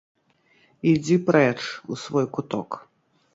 [0.91, 1.59] Ідзі прэч,
[1.93, 2.69] у свой куток!